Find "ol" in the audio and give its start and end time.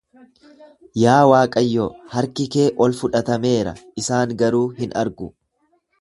2.87-2.97